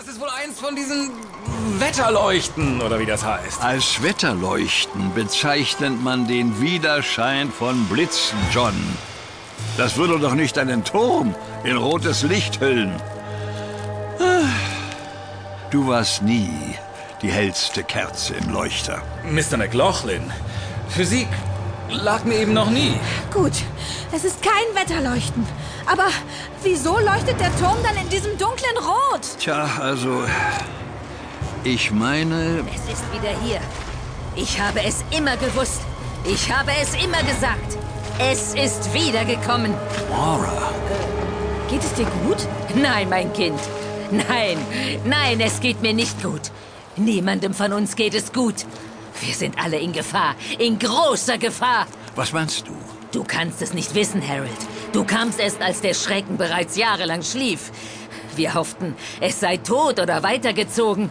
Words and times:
Das 0.00 0.08
ist 0.08 0.18
wohl 0.18 0.30
eins 0.30 0.58
von 0.58 0.74
diesen 0.74 1.10
Wetterleuchten, 1.78 2.80
oder 2.80 2.98
wie 3.00 3.04
das 3.04 3.22
heißt. 3.22 3.62
Als 3.62 4.02
Wetterleuchten 4.02 5.12
bezeichnet 5.12 6.02
man 6.02 6.26
den 6.26 6.58
Widerschein 6.58 7.52
von 7.52 7.84
Blitzen, 7.84 8.38
John. 8.50 8.72
Das 9.76 9.98
würde 9.98 10.18
doch 10.18 10.32
nicht 10.32 10.56
einen 10.56 10.84
Turm 10.84 11.34
in 11.64 11.76
rotes 11.76 12.22
Licht 12.22 12.62
hüllen. 12.62 12.98
Du 15.70 15.88
warst 15.88 16.22
nie 16.22 16.50
die 17.20 17.30
hellste 17.30 17.84
Kerze 17.84 18.36
im 18.36 18.54
Leuchter. 18.54 19.02
Mr. 19.24 19.58
McLaughlin, 19.58 20.32
Physik 20.88 21.28
lag 21.90 22.24
mir 22.24 22.38
eben 22.38 22.54
noch 22.54 22.70
nie. 22.70 22.98
Gut, 23.34 23.52
es 24.12 24.24
ist 24.24 24.38
kein 24.42 24.74
Wetterleuchten. 24.74 25.46
Aber 25.86 26.08
wieso 26.62 26.98
leuchtet 26.98 27.40
der 27.40 27.54
Turm 27.58 27.76
dann 27.82 27.96
in 27.96 28.08
diesem 28.08 28.38
Rot? 29.20 29.38
Tja, 29.38 29.68
also. 29.80 30.22
Ich 31.64 31.90
meine. 31.90 32.64
Es 32.74 32.92
ist 32.92 33.04
wieder 33.12 33.34
hier. 33.44 33.60
Ich 34.36 34.60
habe 34.60 34.80
es 34.82 35.04
immer 35.10 35.36
gewusst. 35.36 35.80
Ich 36.24 36.50
habe 36.50 36.70
es 36.80 36.94
immer 36.94 37.22
gesagt. 37.22 37.76
Es 38.18 38.54
ist 38.54 38.92
wiedergekommen. 38.92 39.74
Mara. 40.10 40.72
Geht 41.68 41.82
es 41.82 41.92
dir 41.94 42.06
gut? 42.26 42.38
Nein, 42.74 43.08
mein 43.08 43.32
Kind. 43.32 43.60
Nein, 44.10 44.58
nein, 45.04 45.40
es 45.40 45.60
geht 45.60 45.80
mir 45.82 45.92
nicht 45.94 46.20
gut. 46.22 46.50
Niemandem 46.96 47.54
von 47.54 47.72
uns 47.72 47.94
geht 47.94 48.14
es 48.14 48.32
gut. 48.32 48.66
Wir 49.20 49.34
sind 49.34 49.56
alle 49.62 49.78
in 49.78 49.92
Gefahr, 49.92 50.34
in 50.58 50.78
großer 50.78 51.38
Gefahr. 51.38 51.86
Was 52.16 52.32
meinst 52.32 52.66
du? 52.66 52.72
Du 53.12 53.24
kannst 53.24 53.62
es 53.62 53.72
nicht 53.72 53.94
wissen, 53.94 54.26
Harold. 54.26 54.50
Du 54.92 55.04
kamst 55.04 55.38
erst, 55.38 55.62
als 55.62 55.80
der 55.80 55.94
Schrecken 55.94 56.36
bereits 56.36 56.76
jahrelang 56.76 57.22
schlief. 57.22 57.70
Wir 58.40 58.54
hofften, 58.54 58.96
es 59.20 59.38
sei 59.38 59.58
tot 59.58 60.00
oder 60.00 60.22
weitergezogen. 60.22 61.10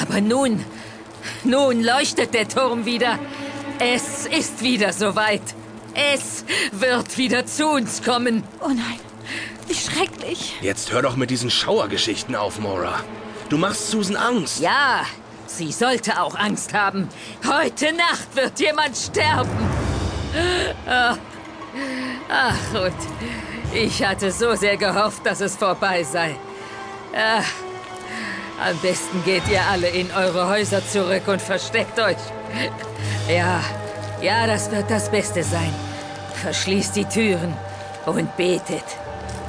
Aber 0.00 0.20
nun, 0.20 0.64
nun 1.42 1.82
leuchtet 1.82 2.32
der 2.32 2.46
Turm 2.46 2.84
wieder. 2.84 3.18
Es 3.80 4.26
ist 4.26 4.62
wieder 4.62 4.92
soweit. 4.92 5.42
Es 5.94 6.44
wird 6.70 7.18
wieder 7.18 7.44
zu 7.44 7.66
uns 7.66 8.04
kommen. 8.04 8.44
Oh 8.60 8.68
nein, 8.68 9.00
wie 9.66 9.74
schrecklich. 9.74 10.54
Jetzt 10.60 10.92
hör 10.92 11.02
doch 11.02 11.16
mit 11.16 11.30
diesen 11.30 11.50
Schauergeschichten 11.50 12.36
auf, 12.36 12.60
Mora. 12.60 13.00
Du 13.48 13.58
machst 13.58 13.90
Susan 13.90 14.14
Angst. 14.14 14.60
Ja, 14.60 15.04
sie 15.46 15.72
sollte 15.72 16.22
auch 16.22 16.36
Angst 16.36 16.72
haben. 16.72 17.08
Heute 17.44 17.92
Nacht 17.94 18.36
wird 18.36 18.60
jemand 18.60 18.96
sterben. 18.96 19.50
Ach, 20.88 21.18
ach, 22.28 22.80
und 22.80 23.74
ich 23.74 24.04
hatte 24.04 24.30
so 24.30 24.54
sehr 24.54 24.76
gehofft, 24.76 25.26
dass 25.26 25.40
es 25.40 25.56
vorbei 25.56 26.04
sei. 26.04 26.36
Ach, 27.16 27.46
am 28.60 28.76
besten 28.78 29.24
geht 29.24 29.48
ihr 29.48 29.62
alle 29.66 29.88
in 29.88 30.10
eure 30.12 30.48
Häuser 30.48 30.86
zurück 30.86 31.26
und 31.26 31.42
versteckt 31.42 31.98
euch. 31.98 32.16
Ja, 33.28 33.60
ja, 34.22 34.46
das 34.46 34.70
wird 34.70 34.90
das 34.90 35.10
Beste 35.10 35.42
sein. 35.42 35.72
Verschließt 36.34 36.94
die 36.94 37.04
Türen 37.04 37.54
und 38.06 38.36
betet, 38.36 38.84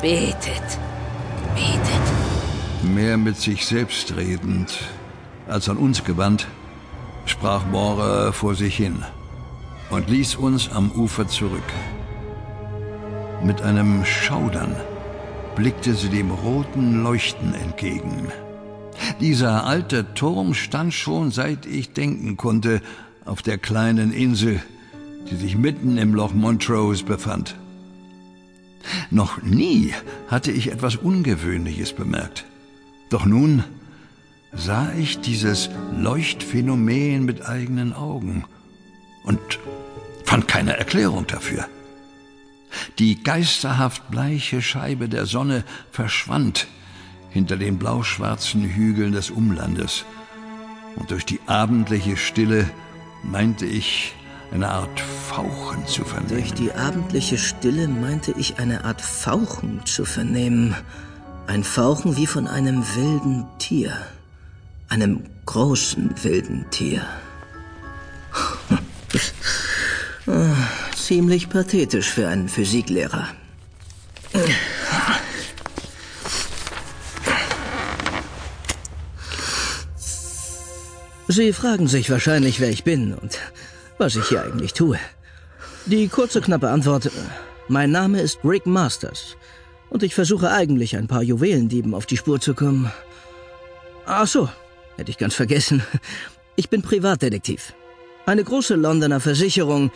betet, 0.00 0.78
betet. 1.54 2.82
Mehr 2.82 3.16
mit 3.16 3.36
sich 3.36 3.66
selbst 3.66 4.16
redend 4.16 4.78
als 5.46 5.68
an 5.68 5.76
uns 5.76 6.04
gewandt, 6.04 6.46
sprach 7.26 7.66
Mora 7.66 8.32
vor 8.32 8.54
sich 8.54 8.76
hin 8.76 9.04
und 9.90 10.08
ließ 10.08 10.36
uns 10.36 10.70
am 10.70 10.90
Ufer 10.92 11.28
zurück. 11.28 11.62
Mit 13.42 13.60
einem 13.62 14.04
Schaudern 14.04 14.74
blickte 15.56 15.94
sie 15.94 16.08
dem 16.08 16.30
roten 16.30 17.02
Leuchten 17.02 17.54
entgegen. 17.54 18.28
Dieser 19.20 19.66
alte 19.66 20.14
Turm 20.14 20.54
stand 20.54 20.94
schon 20.94 21.30
seit 21.30 21.66
ich 21.66 21.92
denken 21.92 22.36
konnte 22.36 22.80
auf 23.24 23.42
der 23.42 23.58
kleinen 23.58 24.12
Insel, 24.12 24.62
die 25.30 25.36
sich 25.36 25.56
mitten 25.56 25.98
im 25.98 26.14
Loch 26.14 26.32
Montrose 26.32 27.04
befand. 27.04 27.56
Noch 29.10 29.42
nie 29.42 29.94
hatte 30.28 30.50
ich 30.50 30.72
etwas 30.72 30.96
Ungewöhnliches 30.96 31.92
bemerkt. 31.92 32.44
Doch 33.10 33.24
nun 33.24 33.64
sah 34.52 34.92
ich 34.92 35.20
dieses 35.20 35.70
Leuchtphänomen 35.96 37.24
mit 37.24 37.46
eigenen 37.46 37.92
Augen 37.92 38.44
und 39.24 39.38
fand 40.24 40.48
keine 40.48 40.76
Erklärung 40.76 41.26
dafür. 41.26 41.66
Die 42.98 43.22
geisterhaft 43.22 44.10
bleiche 44.10 44.62
Scheibe 44.62 45.08
der 45.08 45.26
Sonne 45.26 45.64
verschwand 45.90 46.66
hinter 47.30 47.56
den 47.56 47.78
blauschwarzen 47.78 48.62
Hügeln 48.62 49.12
des 49.12 49.30
Umlandes, 49.30 50.04
und 50.96 51.10
durch 51.10 51.24
die 51.24 51.40
abendliche 51.46 52.16
Stille 52.16 52.68
meinte 53.22 53.66
ich 53.66 54.14
eine 54.52 54.68
Art 54.68 55.00
Fauchen 55.00 55.86
zu 55.86 56.04
vernehmen. 56.04 56.28
Durch 56.28 56.52
die 56.52 56.72
abendliche 56.72 57.38
Stille 57.38 57.88
meinte 57.88 58.32
ich 58.32 58.58
eine 58.58 58.84
Art 58.84 59.00
Fauchen 59.00 59.80
zu 59.86 60.04
vernehmen. 60.04 60.74
Ein 61.46 61.64
Fauchen 61.64 62.16
wie 62.16 62.26
von 62.26 62.46
einem 62.46 62.84
wilden 62.94 63.46
Tier. 63.58 63.96
Einem 64.88 65.24
großen 65.46 66.14
wilden 66.22 66.66
Tier. 66.70 67.06
Ziemlich 71.02 71.50
pathetisch 71.50 72.10
für 72.10 72.28
einen 72.28 72.48
Physiklehrer. 72.48 73.26
Sie 81.26 81.52
fragen 81.52 81.88
sich 81.88 82.08
wahrscheinlich, 82.08 82.60
wer 82.60 82.70
ich 82.70 82.84
bin 82.84 83.14
und 83.14 83.40
was 83.98 84.14
ich 84.14 84.28
hier 84.28 84.44
eigentlich 84.44 84.74
tue. 84.74 84.96
Die 85.86 86.06
kurze, 86.06 86.40
knappe 86.40 86.70
Antwort, 86.70 87.10
mein 87.66 87.90
Name 87.90 88.20
ist 88.20 88.38
Rick 88.44 88.64
Masters 88.64 89.36
und 89.90 90.04
ich 90.04 90.14
versuche 90.14 90.52
eigentlich 90.52 90.96
ein 90.96 91.08
paar 91.08 91.24
Juwelendieben 91.24 91.94
auf 91.94 92.06
die 92.06 92.16
Spur 92.16 92.40
zu 92.40 92.54
kommen. 92.54 92.92
Ach 94.06 94.28
so, 94.28 94.48
hätte 94.96 95.10
ich 95.10 95.18
ganz 95.18 95.34
vergessen. 95.34 95.82
Ich 96.54 96.70
bin 96.70 96.82
Privatdetektiv. 96.82 97.74
Eine 98.24 98.44
große 98.44 98.76
Londoner 98.76 99.18
Versicherung, 99.18 99.90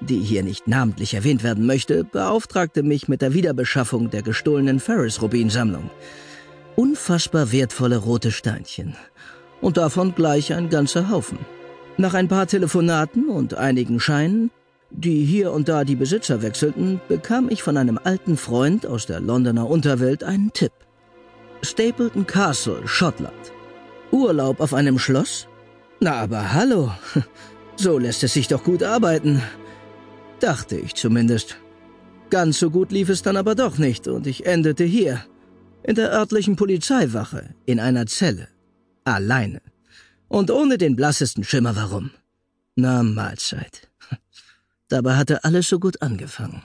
die 0.00 0.20
hier 0.20 0.42
nicht 0.42 0.66
namentlich 0.68 1.14
erwähnt 1.14 1.42
werden 1.42 1.66
möchte, 1.66 2.04
beauftragte 2.04 2.82
mich 2.82 3.08
mit 3.08 3.22
der 3.22 3.34
Wiederbeschaffung 3.34 4.10
der 4.10 4.22
gestohlenen 4.22 4.80
Ferris-Rubin-Sammlung. 4.80 5.90
Unfassbar 6.76 7.52
wertvolle 7.52 7.98
rote 7.98 8.30
Steinchen. 8.30 8.96
Und 9.60 9.76
davon 9.76 10.14
gleich 10.14 10.52
ein 10.54 10.70
ganzer 10.70 11.10
Haufen. 11.10 11.38
Nach 11.96 12.14
ein 12.14 12.28
paar 12.28 12.46
Telefonaten 12.46 13.28
und 13.28 13.54
einigen 13.54 14.00
Scheinen, 14.00 14.50
die 14.90 15.24
hier 15.24 15.52
und 15.52 15.68
da 15.68 15.84
die 15.84 15.96
Besitzer 15.96 16.42
wechselten, 16.42 17.00
bekam 17.08 17.48
ich 17.48 17.62
von 17.62 17.76
einem 17.76 17.98
alten 18.02 18.36
Freund 18.36 18.86
aus 18.86 19.06
der 19.06 19.20
Londoner 19.20 19.68
Unterwelt 19.68 20.24
einen 20.24 20.52
Tipp. 20.52 20.72
Stapleton 21.62 22.26
Castle, 22.26 22.86
Schottland. 22.86 23.52
Urlaub 24.10 24.60
auf 24.60 24.74
einem 24.74 24.98
Schloss? 24.98 25.46
Na 26.00 26.14
aber 26.14 26.52
hallo, 26.52 26.90
so 27.76 27.98
lässt 27.98 28.24
es 28.24 28.32
sich 28.32 28.48
doch 28.48 28.64
gut 28.64 28.82
arbeiten. 28.82 29.42
Dachte 30.42 30.76
ich 30.76 30.96
zumindest. 30.96 31.56
Ganz 32.28 32.58
so 32.58 32.68
gut 32.68 32.90
lief 32.90 33.08
es 33.08 33.22
dann 33.22 33.36
aber 33.36 33.54
doch 33.54 33.78
nicht 33.78 34.08
und 34.08 34.26
ich 34.26 34.44
endete 34.44 34.82
hier, 34.82 35.24
in 35.84 35.94
der 35.94 36.10
örtlichen 36.10 36.56
Polizeiwache, 36.56 37.54
in 37.64 37.78
einer 37.78 38.06
Zelle. 38.06 38.48
Alleine. 39.04 39.62
Und 40.26 40.50
ohne 40.50 40.78
den 40.78 40.96
blassesten 40.96 41.44
Schimmer 41.44 41.76
warum. 41.76 42.10
Na, 42.74 43.04
Mahlzeit. 43.04 43.88
Dabei 44.88 45.14
hatte 45.14 45.44
alles 45.44 45.68
so 45.68 45.78
gut 45.78 46.02
angefangen. 46.02 46.64